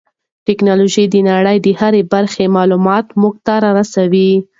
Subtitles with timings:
[0.47, 4.31] ټیکنالوژي د نړۍ د هرې برخې معلومات موږ ته را رسوي.